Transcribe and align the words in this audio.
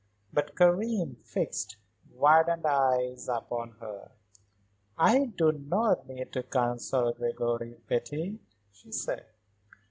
But 0.33 0.55
Karen 0.57 1.17
fixed 1.23 1.77
widened 2.11 2.65
eyes 2.65 3.27
upon 3.29 3.73
her. 3.81 4.09
"I 4.97 5.25
do 5.25 5.51
not 5.51 6.07
need 6.07 6.33
to 6.33 6.41
consult 6.41 7.17
Gregory, 7.19 7.77
Betty," 7.87 8.39
she 8.71 8.91
said. 8.91 9.27